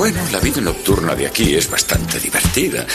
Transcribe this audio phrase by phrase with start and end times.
[0.00, 2.86] Bueno, la vida nocturna de aquí es bastante divertida.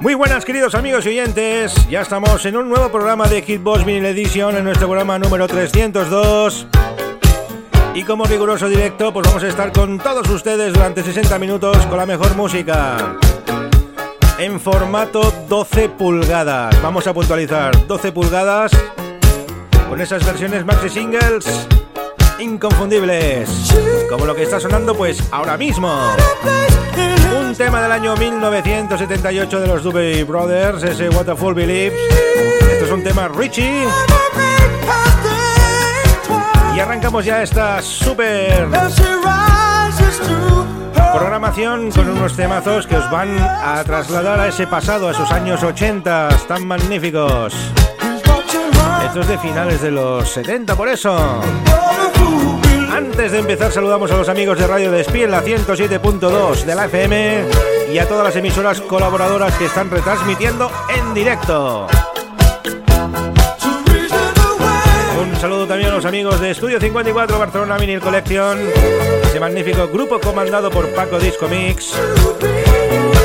[0.00, 4.06] Muy buenas queridos amigos y oyentes, ya estamos en un nuevo programa de Hitbox Vinyl
[4.06, 6.66] Edition, en nuestro programa número 302.
[7.92, 11.98] Y como riguroso directo, pues vamos a estar con todos ustedes durante 60 minutos con
[11.98, 13.18] la mejor música
[14.40, 16.80] en formato 12 pulgadas.
[16.80, 18.72] Vamos a puntualizar 12 pulgadas
[19.86, 21.68] con esas versiones maxi singles
[22.38, 23.50] inconfundibles,
[24.08, 25.92] como lo que está sonando pues ahora mismo.
[27.38, 32.00] Un tema del año 1978 de los Doobie Brothers, ese Waterfall Believes.
[32.72, 33.84] Esto es un tema Richie.
[36.74, 38.68] Y arrancamos ya esta super
[41.12, 45.62] Programación con unos temazos que os van a trasladar a ese pasado, a esos años
[45.62, 47.54] 80 tan magníficos.
[49.04, 51.40] Estos de finales de los 70, por eso.
[52.92, 56.84] Antes de empezar, saludamos a los amigos de Radio Despí en la 107.2 de la
[56.86, 57.44] FM
[57.92, 61.86] y a todas las emisoras colaboradoras que están retransmitiendo en directo.
[65.40, 68.58] Saludo también a los amigos de Estudio 54 Barcelona Vinyl Collection,
[69.24, 71.94] ese magnífico grupo comandado por Paco Disco Mix.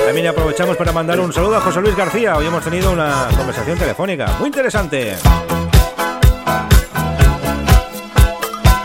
[0.06, 2.38] También aprovechamos para mandar un saludo a José Luis García.
[2.38, 5.18] Hoy hemos tenido una conversación telefónica muy interesante.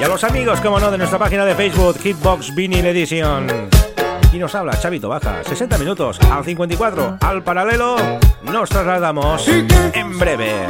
[0.01, 3.47] Y a los amigos, como no, de nuestra página de Facebook, Hitbox Vinyl Edition.
[4.33, 7.95] Y nos habla Chavito Baja, 60 minutos al 54, al paralelo,
[8.43, 10.67] nos trasladamos en breve.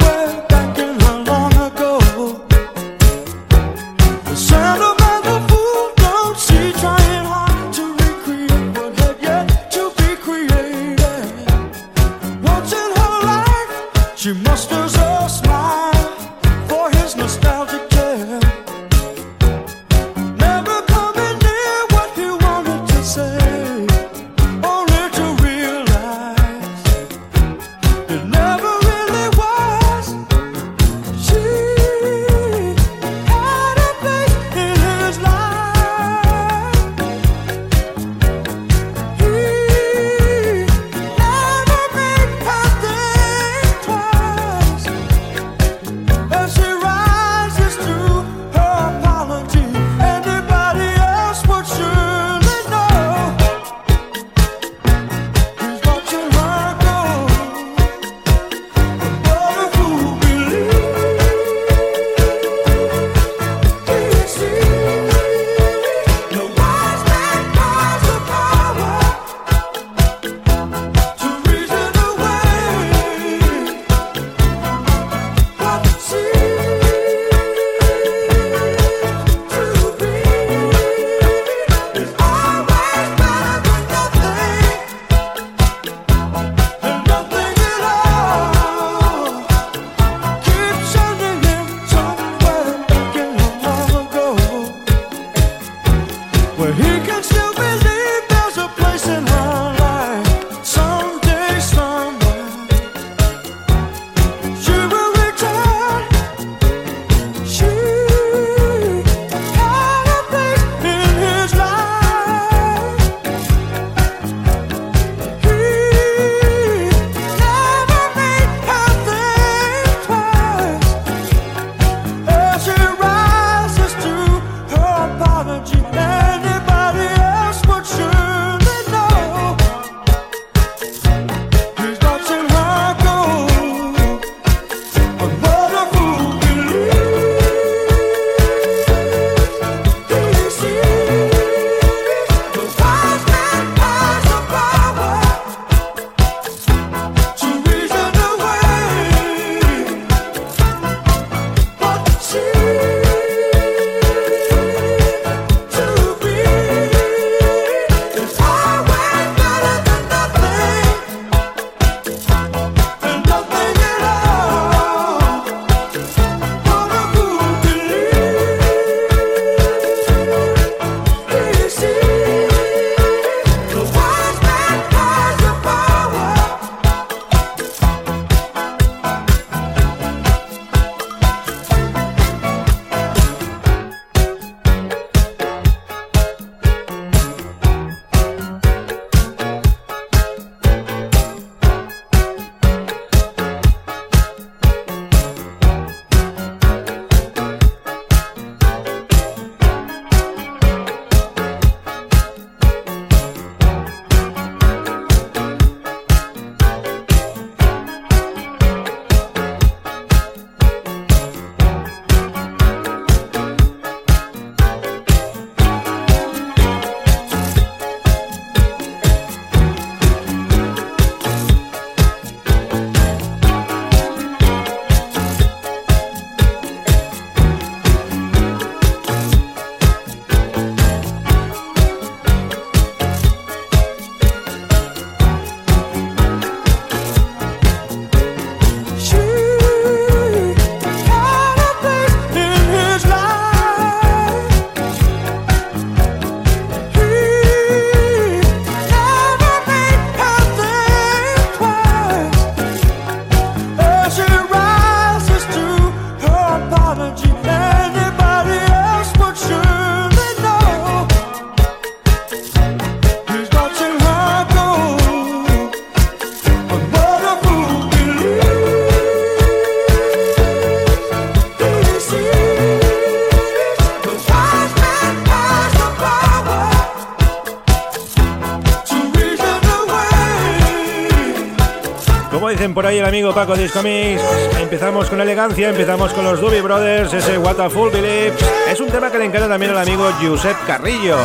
[282.69, 284.21] Por ahí el amigo Paco Discomics.
[284.59, 288.33] Empezamos con elegancia, empezamos con los Doobie Brothers, ese What a Full Believe.
[288.69, 291.17] Es un tema que le encanta también al amigo Josep Carrillo.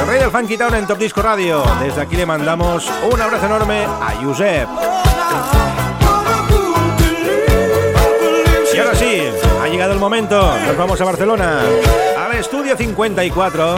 [0.00, 1.62] El rey del Funky Town en Top Disco Radio.
[1.80, 4.68] Desde aquí le mandamos un abrazo enorme a Josep.
[8.74, 9.22] Y ahora sí,
[9.62, 10.52] ha llegado el momento.
[10.66, 11.60] Nos vamos a Barcelona,
[12.18, 13.76] al estudio 54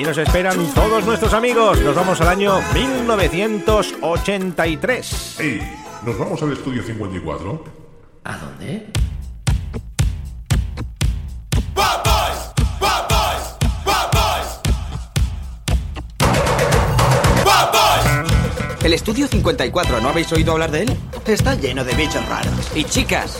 [0.00, 1.78] y nos esperan todos nuestros amigos.
[1.82, 5.40] Nos vamos al año 1983.
[5.40, 5.60] ¡Ey!
[6.06, 7.64] ¿Nos vamos al estudio 54?
[8.24, 8.86] ¿A dónde?
[18.82, 20.96] El estudio 54, ¿no habéis oído hablar de él?
[21.26, 22.54] Está lleno de bichos raros.
[22.74, 23.36] Y chicas.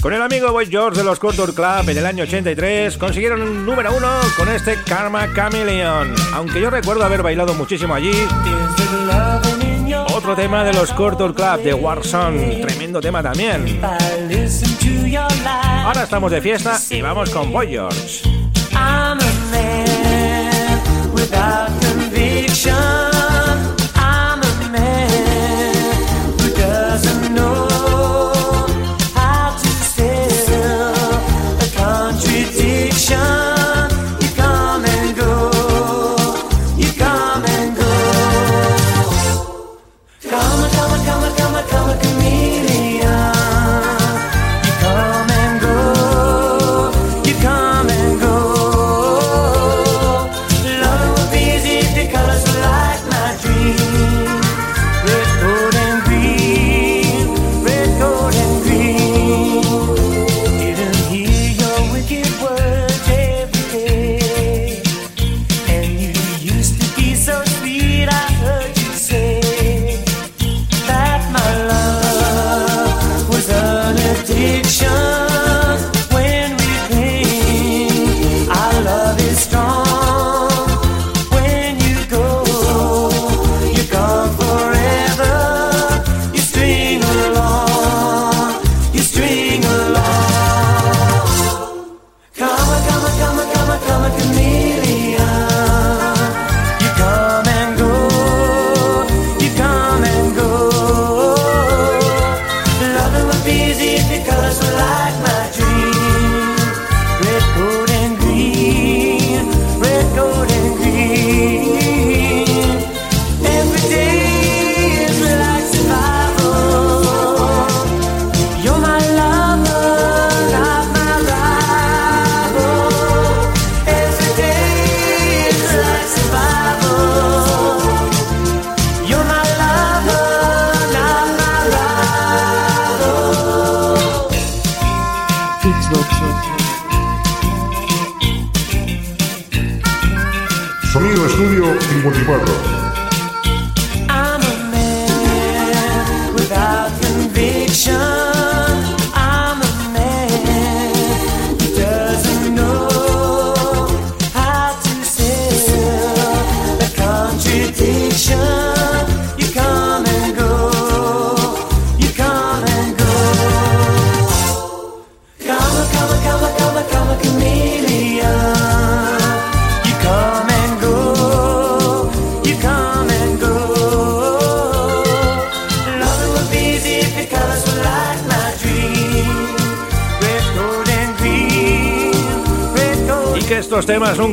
[0.00, 3.66] Con el amigo Boy George de los Culture Club en el año 83 consiguieron un
[3.66, 6.14] número uno con este Karma Chameleon.
[6.34, 8.12] Aunque yo recuerdo haber bailado muchísimo allí.
[10.14, 13.80] Otro tema de los Culture Club de Warzone, tremendo tema también.
[15.84, 18.22] Ahora estamos de fiesta y vamos con Boy George.
[22.56, 23.15] temas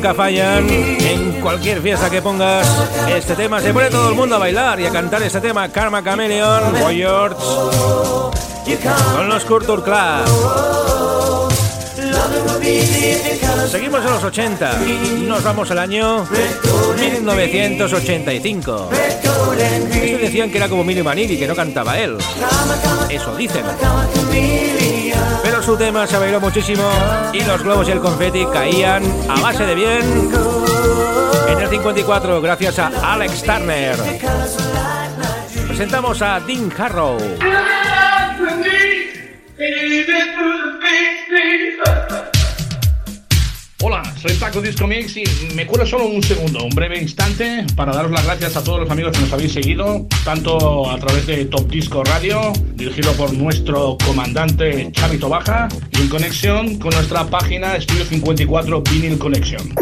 [0.04, 0.70] nunca fallan.
[0.70, 2.68] En cualquier fiesta que pongas
[3.08, 5.70] este tema, se pone todo el mundo a bailar y a cantar este tema.
[5.70, 7.38] Karma Chameleon, Warriors,
[9.16, 10.93] con los Culture Club.
[13.70, 14.80] Seguimos en los 80.
[15.28, 16.26] Nos vamos al año
[17.00, 18.90] 1985.
[18.92, 22.18] Esto decían que era como Milly Vanilli, que no cantaba él.
[23.10, 23.66] Eso dicen.
[25.44, 26.90] Pero su tema se bailó muchísimo
[27.34, 30.32] y los globos y el confeti caían a base de bien.
[31.50, 33.98] En el 54, gracias a Alex Turner.
[35.68, 37.18] Presentamos a Dean Harrow.
[43.86, 45.26] Hola, soy Paco Disco Mix y
[45.56, 48.90] me cura solo un segundo, un breve instante, para daros las gracias a todos los
[48.90, 53.98] amigos que nos habéis seguido, tanto a través de Top Disco Radio, dirigido por nuestro
[54.06, 59.76] comandante Chavito Baja, y en conexión con nuestra página Estudio 54 Vinyl Collection.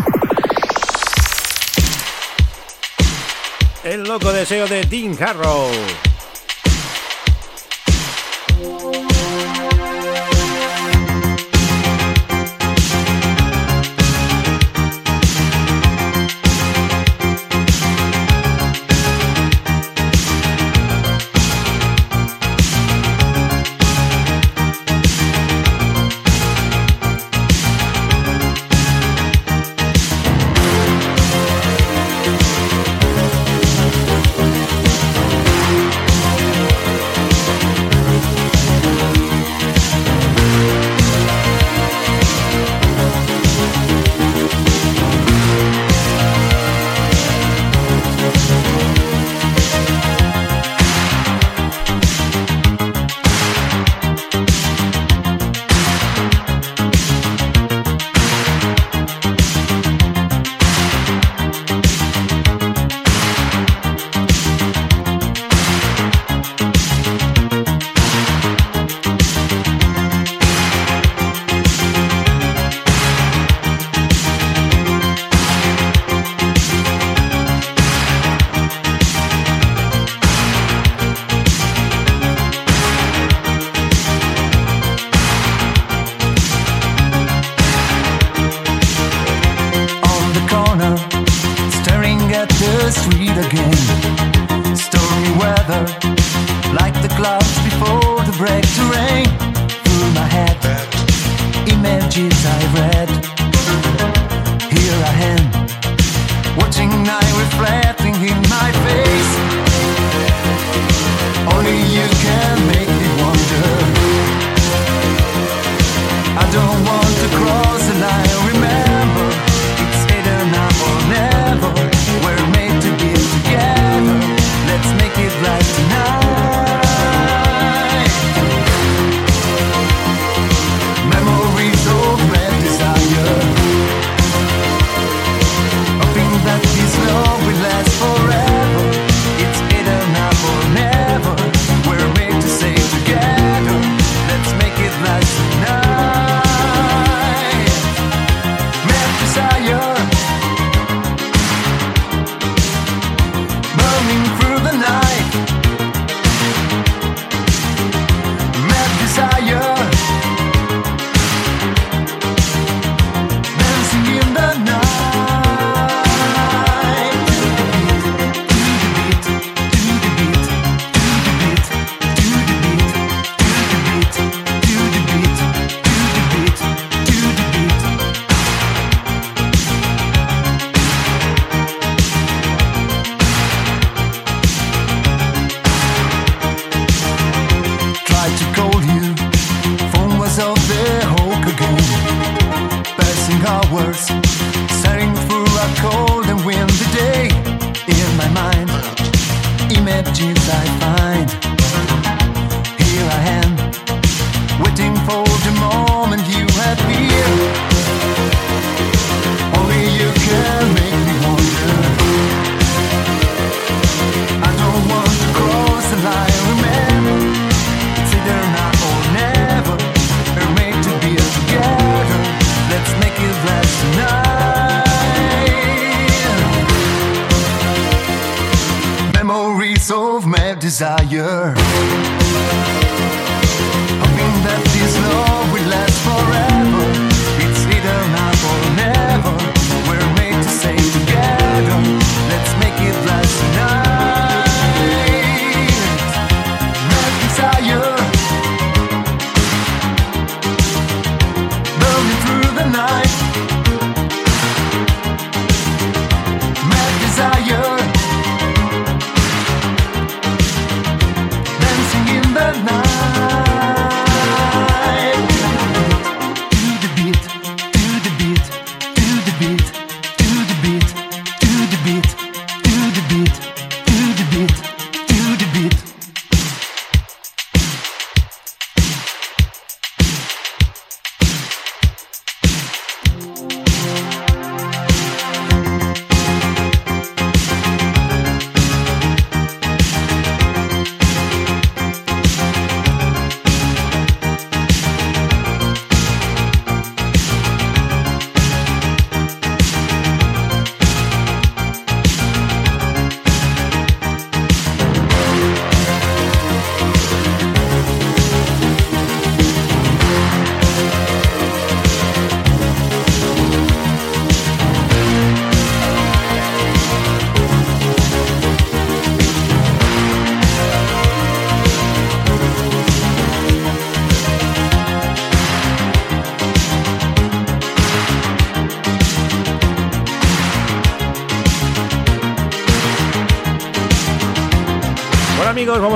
[3.84, 5.70] El loco deseo de Dean Harrow.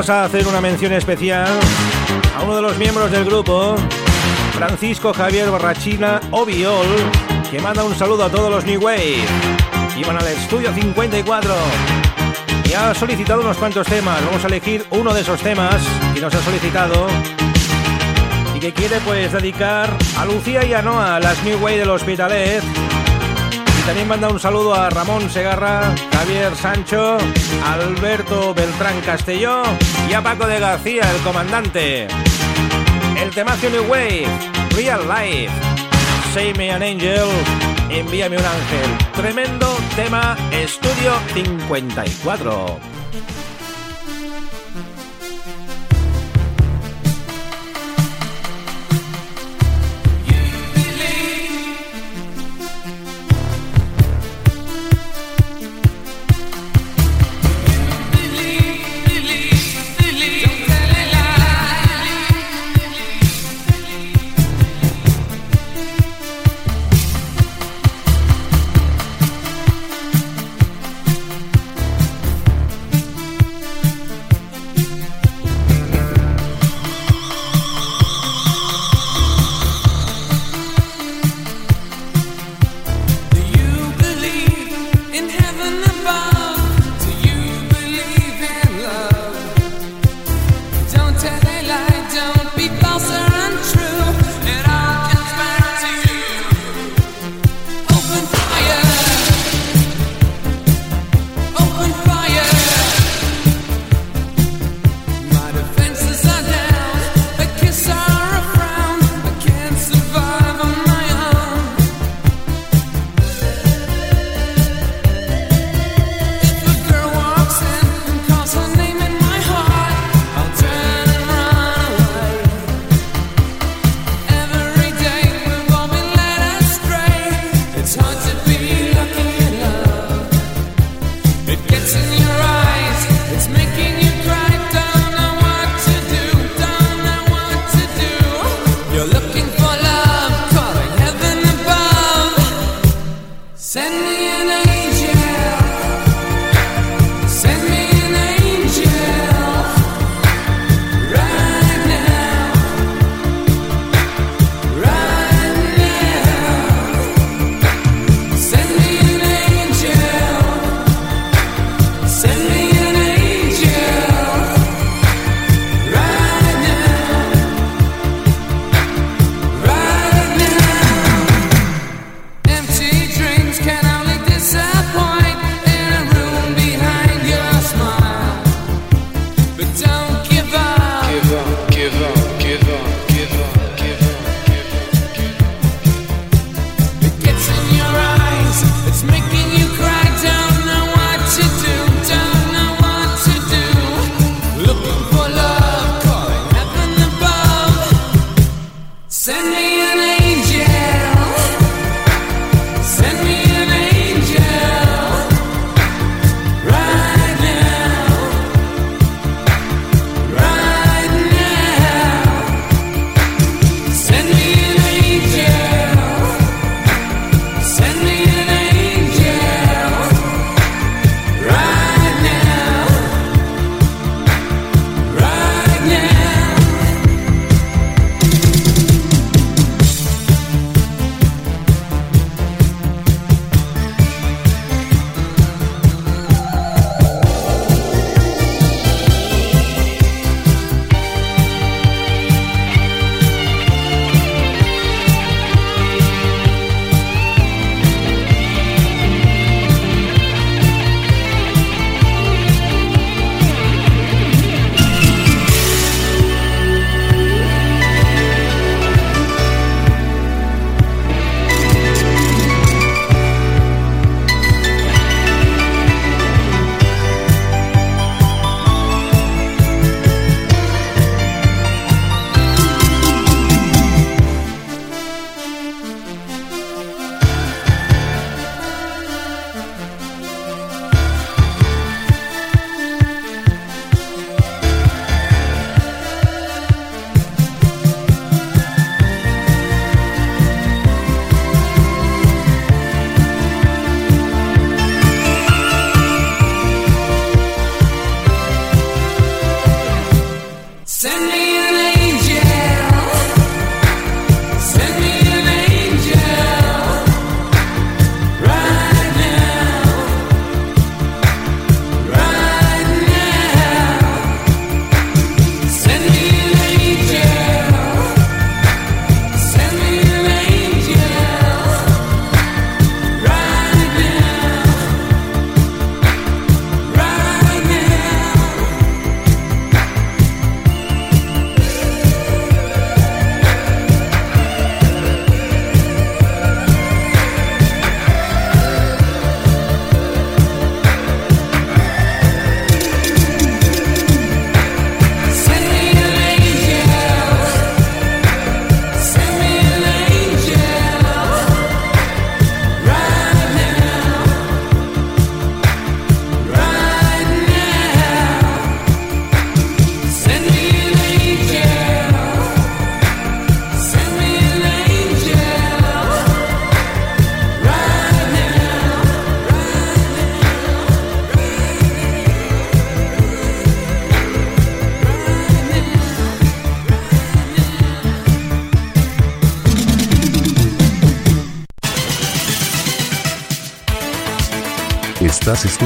[0.08, 1.48] Vamos a hacer una mención especial
[2.38, 3.76] a uno de los miembros del grupo,
[4.54, 6.86] Francisco Javier Barrachina Obiol,
[7.50, 9.26] que manda un saludo a todos los New Wave.
[9.98, 11.56] Iban al estudio 54
[12.70, 14.24] y ha solicitado unos cuantos temas.
[14.24, 15.82] Vamos a elegir uno de esos temas
[16.14, 17.08] que nos ha solicitado
[18.56, 19.90] y que quiere pues dedicar
[20.20, 22.64] a Lucía y a Noah, las New Wave del Hospitalet
[23.86, 27.18] también manda un saludo a Ramón Segarra, Javier Sancho,
[27.64, 29.62] Alberto Beltrán Castelló
[30.10, 32.08] y a Paco de García, el comandante.
[33.22, 34.28] El temacio New Wave,
[34.76, 35.52] Real Life,
[36.34, 37.28] Say Me an Angel,
[37.90, 39.12] Envíame un ángel.
[39.14, 42.95] Tremendo tema Estudio 54.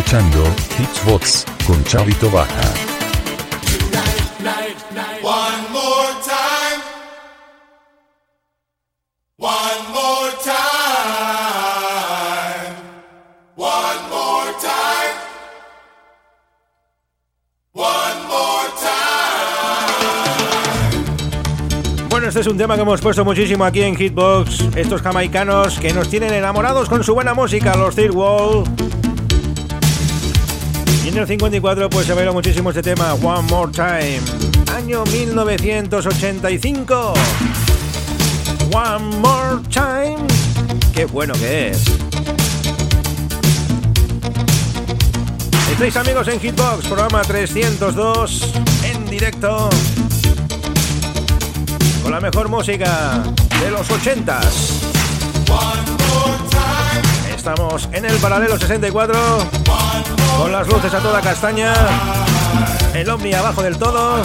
[0.09, 0.43] Escuchando
[0.75, 2.73] Hitchbox con Chavito Baja.
[22.27, 24.75] este es un tema que hemos puesto muchísimo aquí en Hitbox.
[24.75, 28.98] Estos jamaicanos que nos tienen enamorados con su buena música, los Third Wall.
[31.03, 34.21] Y en el 54 pues se bailó muchísimo este tema, One More Time.
[34.75, 37.13] Año 1985.
[38.73, 40.17] One More Time.
[40.93, 41.83] Qué bueno que es.
[45.71, 49.69] Estáis amigos en Hitbox, programa 302 en directo
[52.09, 53.21] la mejor música
[53.61, 54.39] de los 80
[57.35, 59.15] Estamos en el paralelo 64
[60.37, 61.73] con las luces a toda castaña,
[62.93, 64.21] el Omni abajo del todo.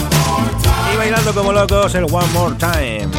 [0.93, 3.11] Y bailando como locos el One More Time.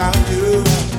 [0.00, 0.89] around you.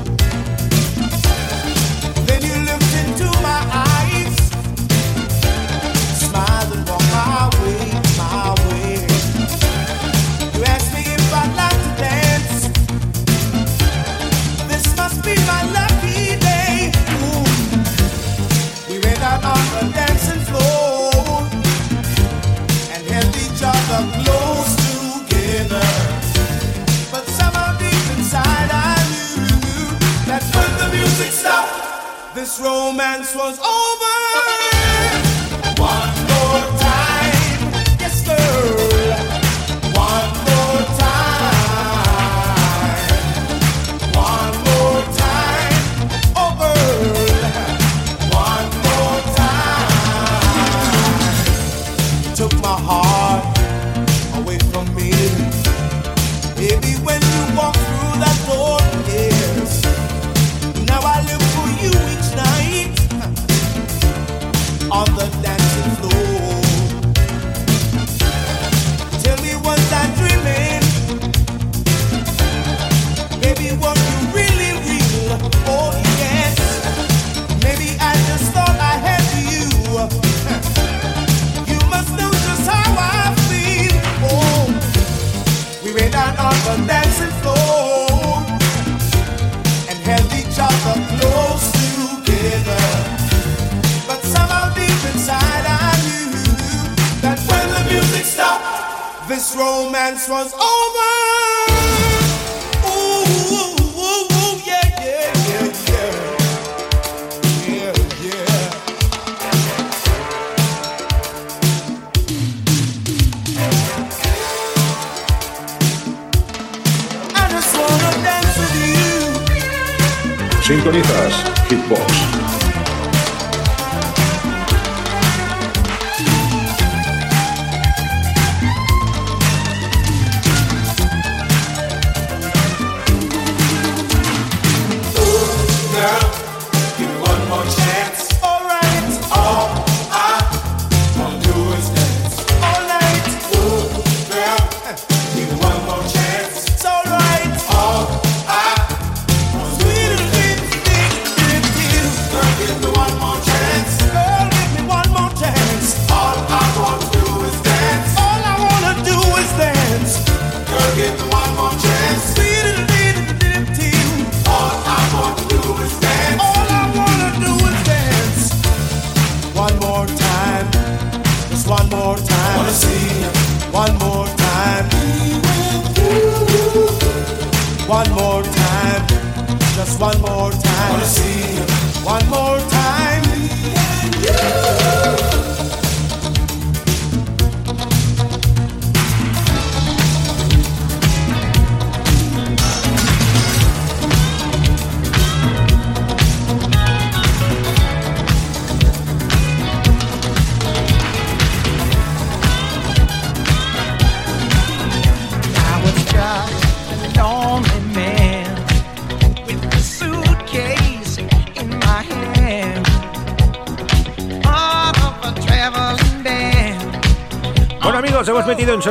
[32.62, 34.01] Romance was over.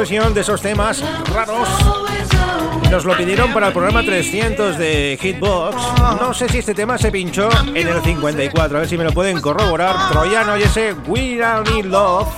[0.01, 1.69] De esos temas raros.
[2.91, 5.77] Nos lo pidieron para el programa 300 de Hitbox.
[6.19, 9.13] No sé si este tema se pinchó en el 54, a ver si me lo
[9.13, 10.11] pueden corroborar.
[10.11, 12.29] Troyano y ese We Don't Need Love,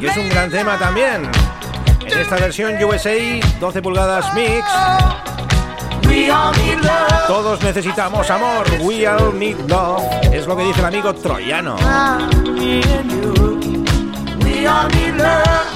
[0.00, 1.30] que es un gran tema también.
[2.00, 3.14] En esta versión USA
[3.60, 4.64] 12 pulgadas mix.
[7.26, 11.76] Todos necesitamos amor, we all need love, es lo que dice el amigo troyano.
[11.82, 12.30] Ah.
[14.42, 15.75] We all need love.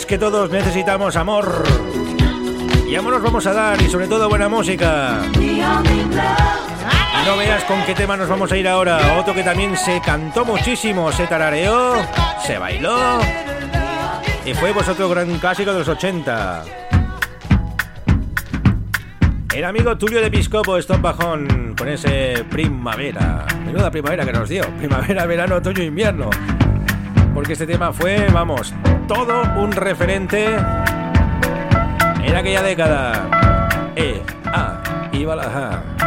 [0.00, 1.62] es que todos necesitamos amor.
[2.88, 5.18] Y amor nos vamos a dar y sobre todo buena música.
[7.26, 9.18] No veas con qué tema nos vamos a ir ahora.
[9.18, 11.96] Otro que también se cantó muchísimo, se tarareó,
[12.46, 13.18] se bailó.
[14.46, 16.64] Y fue pues otro gran clásico de los 80.
[19.54, 23.44] El amigo Tulio de Piscopo, Stop Bajón, con ese primavera.
[23.66, 24.64] Menuda primavera que nos dio.
[24.78, 26.30] Primavera, verano, otoño, invierno.
[27.34, 28.74] Porque este tema fue, vamos,
[29.12, 30.44] todo un referente
[32.22, 33.90] en aquella década.
[33.96, 34.80] E, A,
[35.10, 35.99] y Balaja.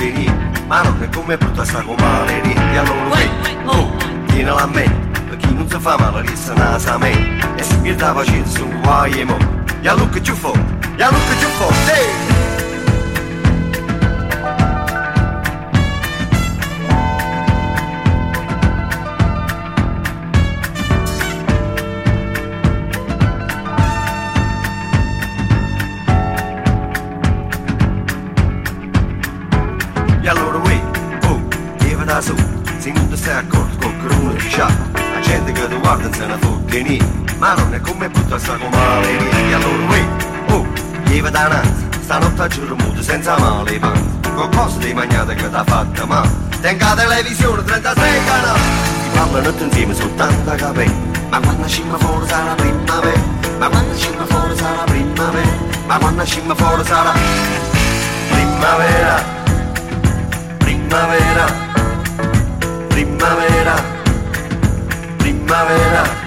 [0.00, 0.34] Se ne fotteria,
[0.66, 3.30] ma non è come brutta sta con maleria, e allora wait,
[3.66, 3.90] oh,
[4.26, 4.84] tienila a me,
[5.28, 7.12] per chi non si fa male resta nasa a me,
[7.56, 9.36] e se mi sta facendo su guai e mo,
[9.82, 10.56] ya look at you for,
[10.96, 12.39] ya look at you for, hey!
[42.40, 46.30] Stanotte a giorno muto senza male panzi, con cose di magnate che t'ha fatta male.
[46.60, 48.60] Tenga televisione 36 canali,
[49.02, 53.20] si parlano tutti insieme soltanto capelli, ma quando scimma fuori sarà primavera,
[53.58, 55.50] ma quando scimma fuori sarà primavera,
[55.86, 57.12] ma quando scimma fuori sarà
[58.30, 59.38] primavera
[60.58, 61.46] primavera,
[62.88, 63.74] primavera,
[65.18, 66.19] primavera.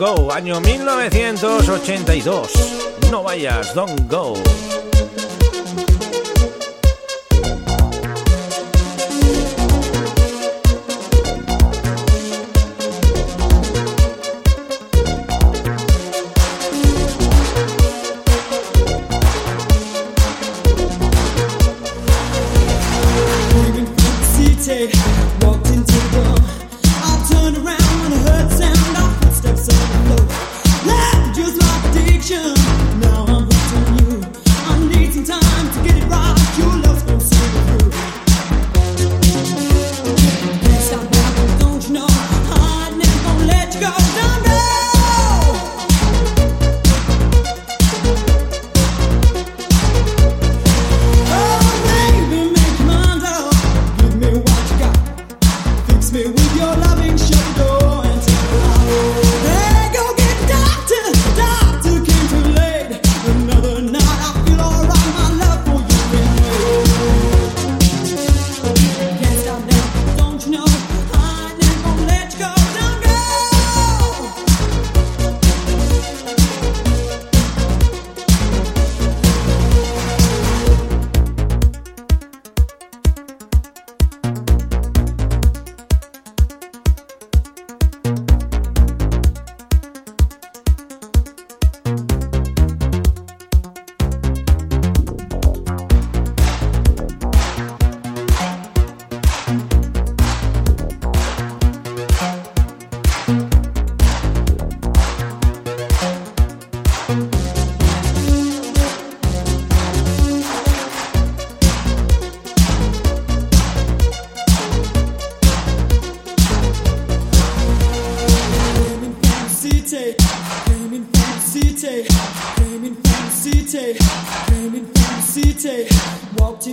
[0.00, 2.50] Go, año 1982.
[3.10, 4.32] No vayas, Don't Go.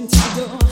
[0.08, 0.67] 지도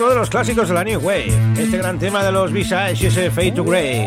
[0.00, 3.52] otro de los clásicos de la New Wave, este gran tema de los Visages Fade
[3.52, 4.06] to Grey.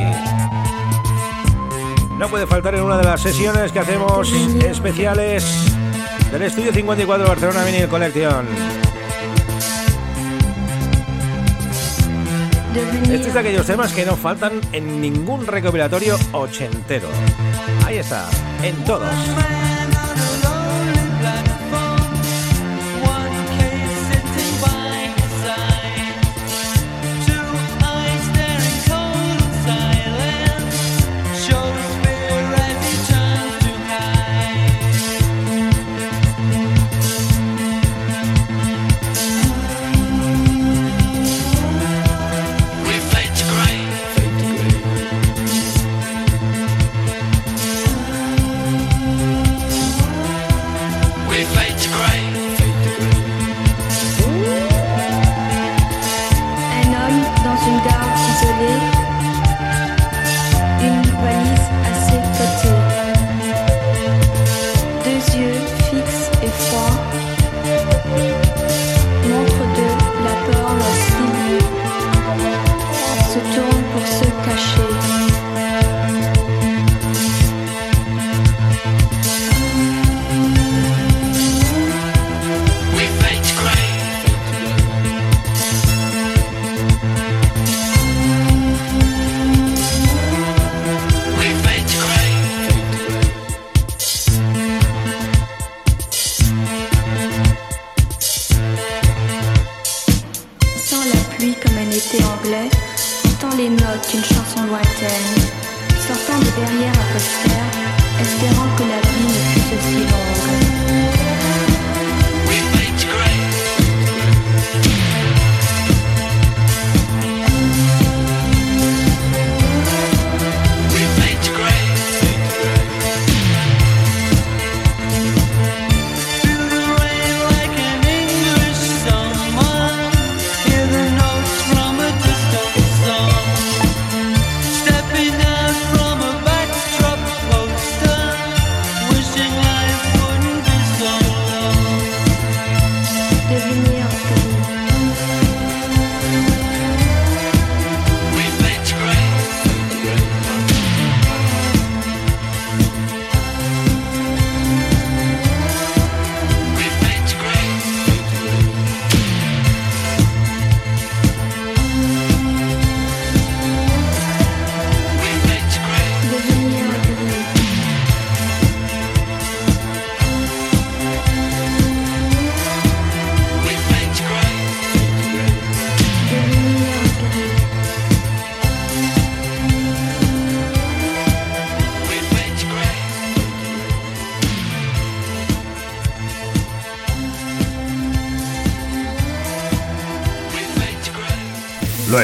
[2.17, 5.45] No puede faltar en una de las sesiones que hacemos especiales
[6.31, 8.47] del Estudio 54 Barcelona Vinyl Collection.
[13.11, 17.07] Este es de aquellos temas que no faltan en ningún recopilatorio ochentero.
[17.85, 18.27] Ahí está,
[18.63, 19.11] en todos.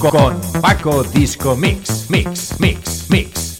[0.00, 3.58] Co- Con Paco Disco Mix, Mix, Mix, Mix.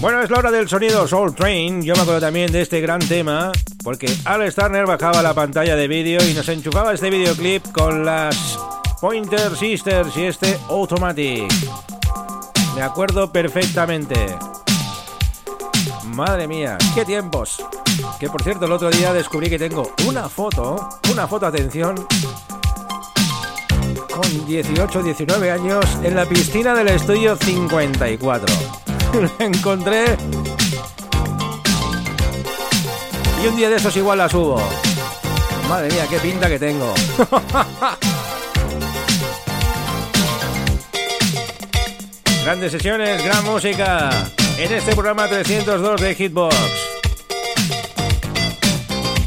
[0.00, 1.82] Bueno, es la hora del sonido Soul Train.
[1.82, 3.52] Yo me acuerdo también de este gran tema,
[3.84, 8.58] porque Al Starner bajaba la pantalla de vídeo y nos enchufaba este videoclip con las
[9.00, 11.52] Pointer Sisters y este Automatic.
[12.74, 14.36] Me acuerdo perfectamente.
[16.04, 17.62] Madre mía, qué tiempos.
[18.18, 21.94] Que por cierto, el otro día descubrí que tengo una foto, una foto, atención,
[24.14, 28.54] con 18, 19 años en la piscina del estudio 54.
[29.38, 30.16] La encontré.
[33.42, 34.62] Y un día de esos igual la subo.
[35.68, 36.94] Madre mía, qué pinta que tengo.
[42.44, 44.10] Grandes sesiones, gran música.
[44.58, 46.56] En este programa 302 de Hitbox.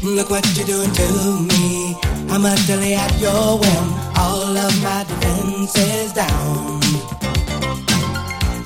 [0.02, 1.96] Look what you're doing to me.
[2.30, 3.94] I'm utterly at your whim.
[4.18, 6.80] All of my defenses down.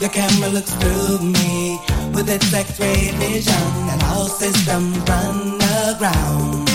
[0.01, 1.79] Your camera looks through me
[2.13, 6.69] with its X-ray vision, and all systems run aground.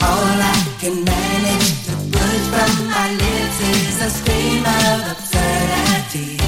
[0.00, 5.33] All I can manage to push from my lips is a stream of
[6.14, 6.38] Every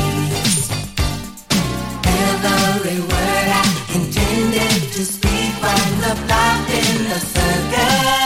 [3.00, 3.64] word I
[3.96, 8.25] intended to speak wound up locked in the circle.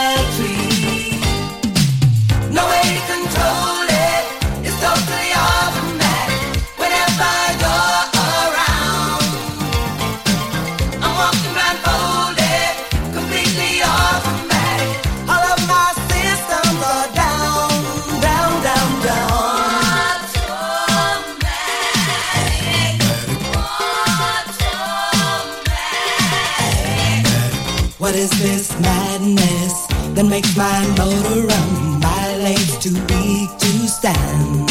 [30.61, 31.99] My motor run?
[31.99, 34.69] My legs too weak to stand.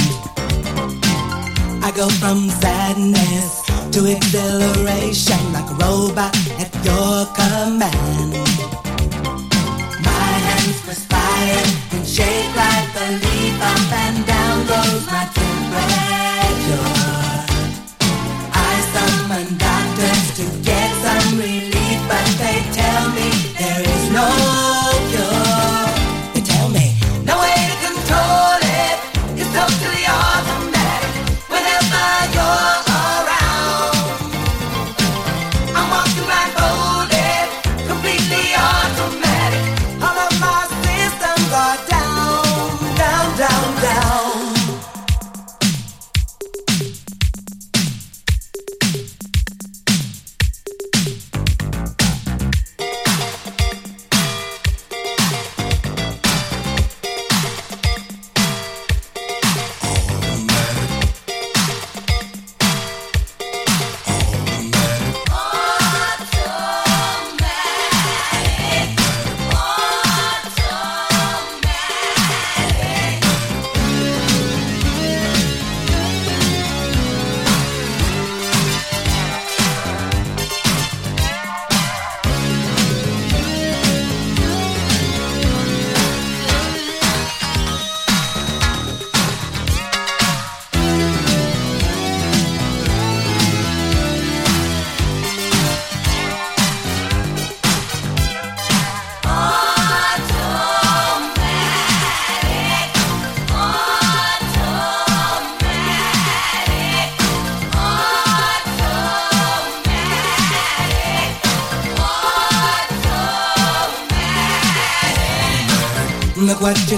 [1.86, 3.51] I go from sadness
[3.95, 8.32] to exhilaration like a robot at your command.
[10.09, 11.64] My hands perspire
[11.95, 13.57] and shake like a leaf.
[13.72, 15.99] Up and down goes my temperature.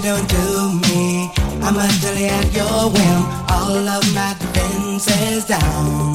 [0.02, 1.30] don't do me,
[1.62, 3.22] I'm utterly at your whim.
[3.48, 6.12] All of my defenses down.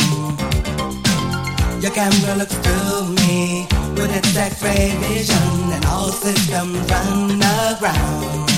[1.82, 3.66] Your camera looks through me
[3.96, 8.50] with its X-ray vision, and all systems run aground.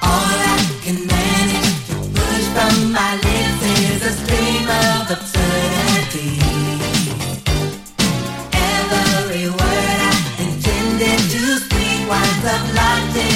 [0.00, 6.40] All I can manage to push from my lips is a stream of absurdity.
[8.52, 13.33] Every word I intended to speak winds up locked in.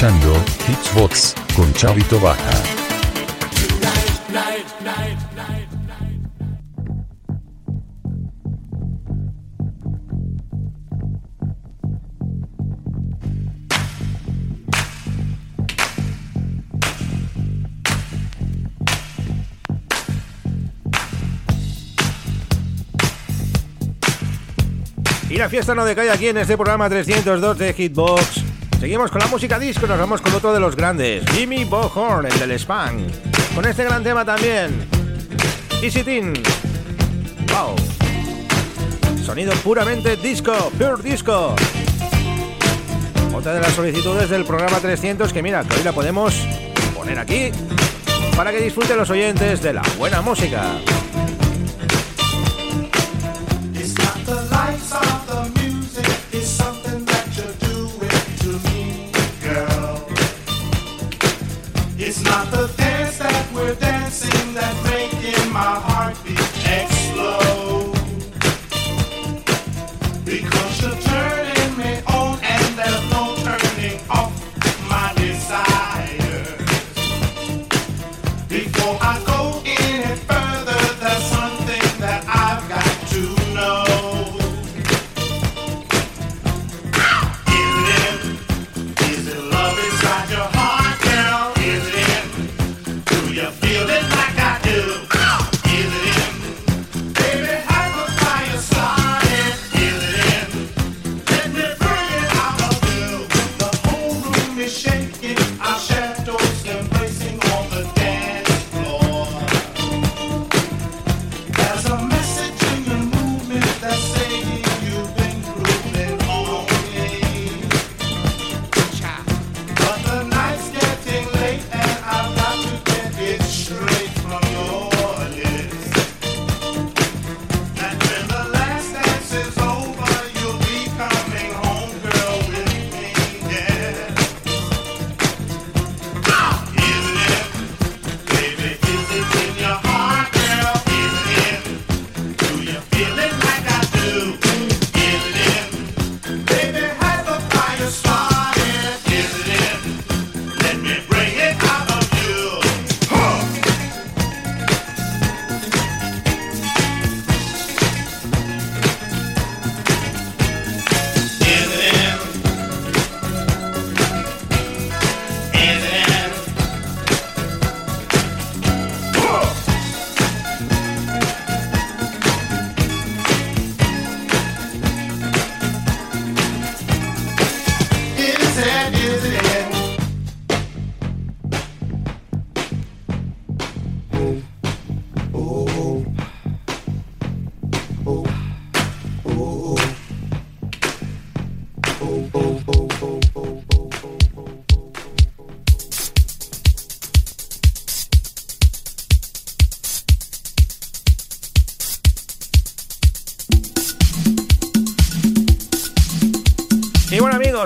[0.00, 0.34] escuchando
[0.66, 2.50] Hitsbox con Chavito Baja.
[25.28, 28.39] Y la fiesta no decae aquí en este programa 302 de Hitbox.
[28.80, 32.38] Seguimos con la música disco, nos vamos con otro de los grandes, Jimmy Bohorn, el
[32.38, 32.96] del Spang.
[33.54, 34.70] Con este gran tema también,
[35.82, 36.32] Easy Teen.
[37.48, 37.76] Wow.
[39.22, 41.54] Sonido puramente disco, pure disco.
[43.34, 46.34] Otra de las solicitudes del programa 300 que mira, que hoy la podemos
[46.96, 47.50] poner aquí
[48.34, 50.62] para que disfruten los oyentes de la buena música.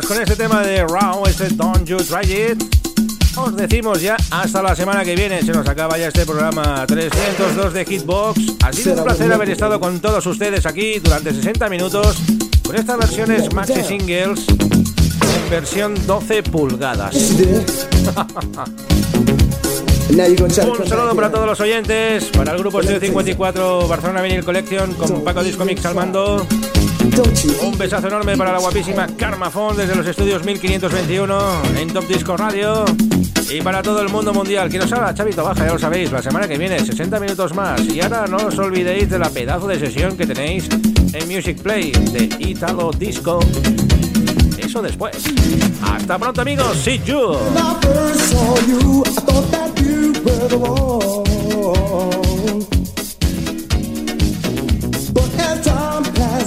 [0.07, 2.63] Con este tema de Round, este Don't You Try It,
[3.37, 5.43] os decimos ya hasta la semana que viene.
[5.43, 8.41] Se nos acaba ya este programa 302 de Hitbox.
[8.65, 12.19] Ha sido un placer haber estado con todos ustedes aquí durante 60 minutos
[12.67, 17.15] con estas versiones maxi singles en versión 12 pulgadas.
[20.11, 20.51] Un
[20.87, 25.43] saludo para todos los oyentes, para el grupo Estudio 54 Barcelona Vinyl Collection con Paco
[25.43, 26.47] Disco Mix al mando.
[27.63, 32.37] Un besazo enorme para la guapísima Karma Fon desde los estudios 1521 en Top Disco
[32.37, 32.85] Radio.
[33.49, 36.21] Y para todo el mundo mundial, que nos habla Chavito Baja, ya lo sabéis, la
[36.21, 37.85] semana que viene, 60 minutos más.
[37.85, 40.69] Y ahora no os olvidéis de la pedazo de sesión que tenéis
[41.13, 43.39] en Music Play de Italo Disco.
[44.59, 45.17] Eso después.
[45.83, 47.37] Hasta pronto amigos, see you.